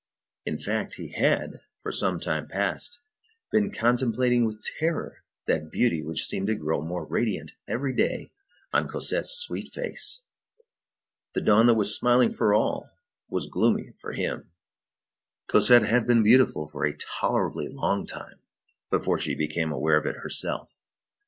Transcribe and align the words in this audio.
In 0.47 0.57
fact, 0.57 0.95
he 0.95 1.09
had, 1.11 1.59
for 1.77 1.91
some 1.91 2.19
time 2.19 2.47
past, 2.47 3.01
been 3.51 3.71
contemplating 3.71 4.45
with 4.45 4.63
terror 4.79 5.21
that 5.45 5.69
beauty 5.71 6.01
which 6.01 6.25
seemed 6.25 6.47
to 6.47 6.55
grow 6.55 6.81
more 6.81 7.05
radiant 7.05 7.51
every 7.67 7.93
day 7.95 8.31
on 8.73 8.87
Cosette's 8.87 9.37
sweet 9.45 9.67
face. 9.67 10.23
The 11.35 11.41
dawn 11.41 11.67
that 11.67 11.75
was 11.75 11.95
smiling 11.95 12.31
for 12.31 12.51
all 12.51 12.89
was 13.29 13.45
gloomy 13.45 13.91
for 14.01 14.13
him. 14.13 14.49
Cosette 15.47 15.83
had 15.83 16.07
been 16.07 16.23
beautiful 16.23 16.67
for 16.67 16.83
a 16.83 16.97
tolerably 16.97 17.67
long 17.69 18.07
time 18.07 18.39
before 18.89 19.19
she 19.19 19.35
became 19.35 19.71
aware 19.71 19.97
of 19.97 20.07
it 20.07 20.15
herself. 20.23 20.79